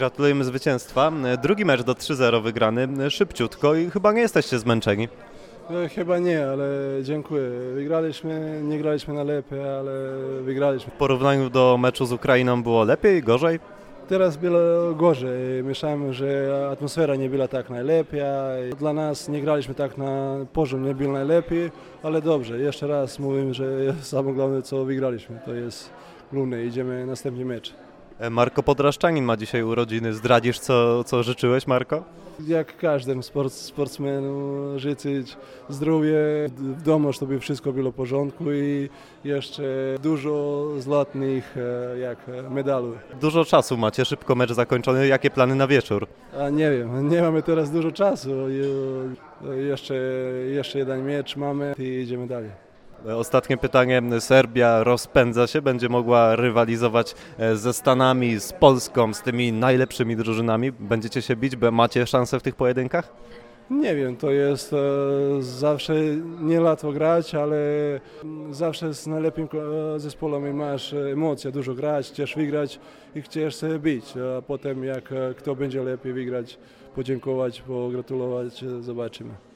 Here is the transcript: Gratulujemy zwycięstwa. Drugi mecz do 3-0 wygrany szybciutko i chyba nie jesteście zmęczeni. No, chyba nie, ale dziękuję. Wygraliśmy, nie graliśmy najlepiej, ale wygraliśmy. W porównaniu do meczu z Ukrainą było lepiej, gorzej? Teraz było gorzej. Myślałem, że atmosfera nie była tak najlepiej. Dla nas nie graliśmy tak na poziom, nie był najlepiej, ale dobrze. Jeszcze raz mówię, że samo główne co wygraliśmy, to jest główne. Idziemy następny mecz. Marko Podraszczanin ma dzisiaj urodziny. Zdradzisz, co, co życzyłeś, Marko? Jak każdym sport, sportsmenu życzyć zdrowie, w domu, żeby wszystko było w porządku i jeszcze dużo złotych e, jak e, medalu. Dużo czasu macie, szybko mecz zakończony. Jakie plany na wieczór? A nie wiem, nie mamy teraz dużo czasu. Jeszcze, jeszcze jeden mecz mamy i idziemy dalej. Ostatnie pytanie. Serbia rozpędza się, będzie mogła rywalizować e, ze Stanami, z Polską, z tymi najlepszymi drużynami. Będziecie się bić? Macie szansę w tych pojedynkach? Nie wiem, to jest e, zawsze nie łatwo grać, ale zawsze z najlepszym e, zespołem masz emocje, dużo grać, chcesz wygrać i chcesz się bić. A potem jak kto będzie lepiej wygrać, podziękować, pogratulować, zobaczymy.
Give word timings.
Gratulujemy 0.00 0.44
zwycięstwa. 0.44 1.12
Drugi 1.42 1.64
mecz 1.64 1.82
do 1.82 1.92
3-0 1.92 2.42
wygrany 2.42 3.10
szybciutko 3.10 3.74
i 3.74 3.90
chyba 3.90 4.12
nie 4.12 4.20
jesteście 4.20 4.58
zmęczeni. 4.58 5.08
No, 5.70 5.76
chyba 5.94 6.18
nie, 6.18 6.46
ale 6.46 6.66
dziękuję. 7.02 7.50
Wygraliśmy, 7.74 8.60
nie 8.64 8.78
graliśmy 8.78 9.14
najlepiej, 9.14 9.60
ale 9.60 9.92
wygraliśmy. 10.42 10.92
W 10.92 10.96
porównaniu 10.96 11.50
do 11.50 11.78
meczu 11.80 12.06
z 12.06 12.12
Ukrainą 12.12 12.62
było 12.62 12.84
lepiej, 12.84 13.22
gorzej? 13.22 13.60
Teraz 14.08 14.36
było 14.36 14.94
gorzej. 14.94 15.64
Myślałem, 15.64 16.12
że 16.12 16.68
atmosfera 16.72 17.16
nie 17.16 17.30
była 17.30 17.48
tak 17.48 17.70
najlepiej. 17.70 18.22
Dla 18.78 18.92
nas 18.92 19.28
nie 19.28 19.40
graliśmy 19.40 19.74
tak 19.74 19.98
na 19.98 20.36
poziom, 20.52 20.84
nie 20.84 20.94
był 20.94 21.12
najlepiej, 21.12 21.70
ale 22.02 22.22
dobrze. 22.22 22.58
Jeszcze 22.58 22.86
raz 22.86 23.18
mówię, 23.18 23.54
że 23.54 23.94
samo 24.02 24.32
główne 24.32 24.62
co 24.62 24.84
wygraliśmy, 24.84 25.40
to 25.44 25.54
jest 25.54 25.90
główne. 26.32 26.64
Idziemy 26.64 27.06
następny 27.06 27.44
mecz. 27.44 27.74
Marko 28.30 28.62
Podraszczanin 28.62 29.24
ma 29.24 29.36
dzisiaj 29.36 29.62
urodziny. 29.62 30.14
Zdradzisz, 30.14 30.58
co, 30.58 31.04
co 31.04 31.22
życzyłeś, 31.22 31.66
Marko? 31.66 32.02
Jak 32.46 32.76
każdym 32.76 33.22
sport, 33.22 33.52
sportsmenu 33.52 34.78
życzyć 34.78 35.36
zdrowie, 35.68 36.16
w 36.48 36.82
domu, 36.82 37.12
żeby 37.12 37.40
wszystko 37.40 37.72
było 37.72 37.90
w 37.90 37.94
porządku 37.94 38.52
i 38.52 38.88
jeszcze 39.24 39.62
dużo 40.02 40.64
złotych 40.78 41.56
e, 41.56 41.98
jak 41.98 42.18
e, 42.28 42.50
medalu. 42.50 42.92
Dużo 43.20 43.44
czasu 43.44 43.76
macie, 43.76 44.04
szybko 44.04 44.34
mecz 44.34 44.52
zakończony. 44.52 45.06
Jakie 45.06 45.30
plany 45.30 45.54
na 45.54 45.66
wieczór? 45.66 46.06
A 46.40 46.50
nie 46.50 46.70
wiem, 46.70 47.08
nie 47.08 47.22
mamy 47.22 47.42
teraz 47.42 47.70
dużo 47.70 47.92
czasu. 47.92 48.30
Jeszcze, 49.68 49.94
jeszcze 50.50 50.78
jeden 50.78 51.04
mecz 51.04 51.36
mamy 51.36 51.74
i 51.78 51.82
idziemy 51.82 52.26
dalej. 52.26 52.50
Ostatnie 53.06 53.56
pytanie. 53.56 54.02
Serbia 54.20 54.84
rozpędza 54.84 55.46
się, 55.46 55.62
będzie 55.62 55.88
mogła 55.88 56.36
rywalizować 56.36 57.14
e, 57.38 57.56
ze 57.56 57.72
Stanami, 57.72 58.40
z 58.40 58.52
Polską, 58.52 59.14
z 59.14 59.22
tymi 59.22 59.52
najlepszymi 59.52 60.16
drużynami. 60.16 60.72
Będziecie 60.72 61.22
się 61.22 61.36
bić? 61.36 61.52
Macie 61.72 62.06
szansę 62.06 62.40
w 62.40 62.42
tych 62.42 62.56
pojedynkach? 62.56 63.12
Nie 63.70 63.94
wiem, 63.94 64.16
to 64.16 64.30
jest 64.30 64.72
e, 64.72 64.76
zawsze 65.40 65.94
nie 66.40 66.60
łatwo 66.60 66.92
grać, 66.92 67.34
ale 67.34 67.56
zawsze 68.50 68.94
z 68.94 69.06
najlepszym 69.06 69.48
e, 69.94 70.00
zespołem 70.00 70.56
masz 70.56 70.92
emocje, 70.92 71.52
dużo 71.52 71.74
grać, 71.74 72.08
chcesz 72.08 72.36
wygrać 72.36 72.80
i 73.14 73.22
chcesz 73.22 73.60
się 73.60 73.78
bić. 73.78 74.14
A 74.38 74.42
potem 74.42 74.84
jak 74.84 75.14
kto 75.36 75.54
będzie 75.54 75.82
lepiej 75.82 76.12
wygrać, 76.12 76.58
podziękować, 76.94 77.60
pogratulować, 77.60 78.64
zobaczymy. 78.80 79.34